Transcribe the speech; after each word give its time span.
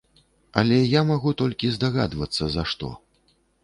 Але 0.61 0.79
я 0.99 1.03
магу 1.11 1.35
толькі 1.43 1.71
здагадвацца 1.79 2.43
за 2.59 2.69
што. 2.75 2.87